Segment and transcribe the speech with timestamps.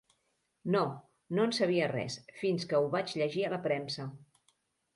[0.75, 0.79] No,
[1.39, 4.11] no en sabia res, fins que ho vaig llegir a la premsa.